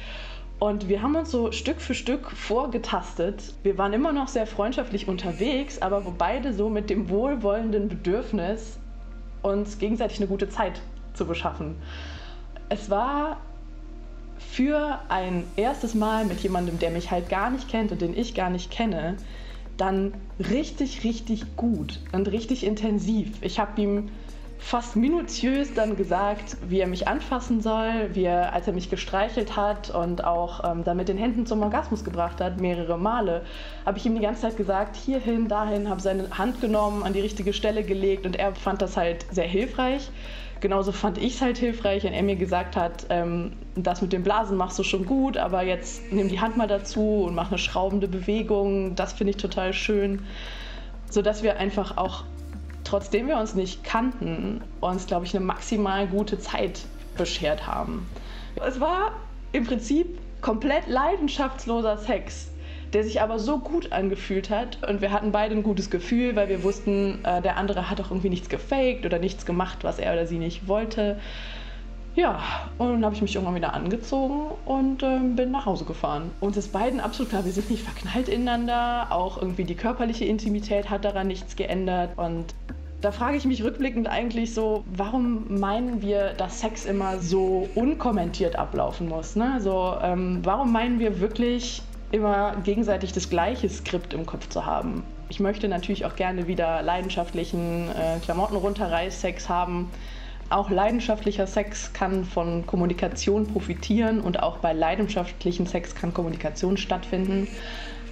[0.59, 3.53] Und wir haben uns so Stück für Stück vorgetastet.
[3.63, 8.77] Wir waren immer noch sehr freundschaftlich unterwegs, aber wo beide so mit dem wohlwollenden Bedürfnis,
[9.41, 10.81] uns gegenseitig eine gute Zeit
[11.13, 11.75] zu beschaffen.
[12.69, 13.37] Es war
[14.37, 18.33] für ein erstes Mal mit jemandem, der mich halt gar nicht kennt und den ich
[18.33, 19.17] gar nicht kenne,
[19.77, 23.37] dann richtig, richtig gut und richtig intensiv.
[23.41, 24.09] Ich habe ihm
[24.65, 29.55] fast minutiös dann gesagt, wie er mich anfassen soll, wie er, als er mich gestreichelt
[29.55, 33.43] hat und auch ähm, dann mit den Händen zum Orgasmus gebracht hat, mehrere Male,
[33.85, 37.19] habe ich ihm die ganze Zeit gesagt, hierhin, dahin, habe seine Hand genommen, an die
[37.19, 40.09] richtige Stelle gelegt und er fand das halt sehr hilfreich.
[40.61, 44.23] Genauso fand ich es halt hilfreich, wenn er mir gesagt hat, ähm, das mit dem
[44.23, 47.59] Blasen machst du schon gut, aber jetzt nimm die Hand mal dazu und mach eine
[47.59, 48.95] schraubende Bewegung.
[48.95, 50.25] Das finde ich total schön.
[51.07, 52.23] Sodass wir einfach auch
[52.85, 56.81] trotzdem wir uns nicht kannten, uns, glaube ich, eine maximal gute Zeit
[57.17, 58.07] beschert haben.
[58.65, 59.11] Es war
[59.51, 62.49] im Prinzip komplett leidenschaftsloser Sex
[62.95, 66.47] der sich aber so gut angefühlt hat und wir hatten beide ein gutes Gefühl, weil
[66.47, 70.13] wir wussten, äh, der andere hat auch irgendwie nichts gefaked oder nichts gemacht, was er
[70.13, 71.19] oder sie nicht wollte.
[72.15, 72.39] Ja,
[72.77, 76.31] und dann habe ich mich irgendwann wieder angezogen und äh, bin nach Hause gefahren.
[76.39, 79.07] Uns ist beiden absolut klar, wir sind nicht verknallt ineinander.
[79.09, 82.17] Auch irgendwie die körperliche Intimität hat daran nichts geändert.
[82.17, 82.55] Und
[83.01, 88.55] da frage ich mich rückblickend eigentlich so, warum meinen wir, dass Sex immer so unkommentiert
[88.55, 89.35] ablaufen muss?
[89.35, 89.59] Ne?
[89.59, 95.03] So, ähm, warum meinen wir wirklich, immer gegenseitig das gleiche Skript im Kopf zu haben.
[95.27, 99.91] Ich möchte natürlich auch gerne wieder leidenschaftlichen äh, Klamotten runterreiß Sex haben.
[100.49, 107.47] Auch leidenschaftlicher Sex kann von Kommunikation profitieren und auch bei leidenschaftlichen Sex kann Kommunikation stattfinden.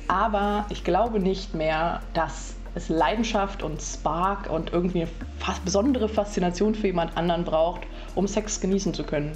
[0.07, 5.09] Aber ich glaube nicht mehr, dass es Leidenschaft und Spark und irgendwie eine
[5.63, 7.81] besondere Faszination für jemand anderen braucht,
[8.15, 9.33] um Sex genießen zu können.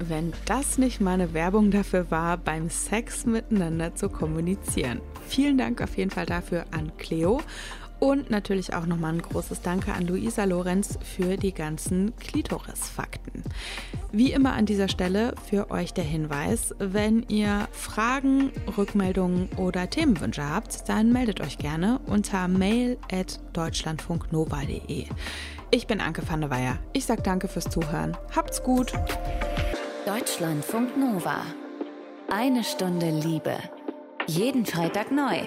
[0.00, 5.00] Wenn das nicht meine Werbung dafür war, beim Sex miteinander zu kommunizieren.
[5.28, 7.40] Vielen Dank auf jeden Fall dafür an Cleo.
[8.04, 13.42] Und natürlich auch nochmal ein großes Danke an Luisa Lorenz für die ganzen Klitoris-Fakten.
[14.12, 20.46] Wie immer an dieser Stelle für euch der Hinweis, wenn ihr Fragen, Rückmeldungen oder Themenwünsche
[20.46, 25.06] habt, dann meldet euch gerne unter mail at deutschlandfunknova.de.
[25.70, 26.78] Ich bin Anke van der Weyer.
[26.92, 28.14] Ich sage danke fürs Zuhören.
[28.36, 28.92] Habt's gut!
[30.04, 31.40] Deutschlandfunk Nova.
[32.30, 33.56] Eine Stunde Liebe.
[34.26, 35.46] Jeden Freitag neu.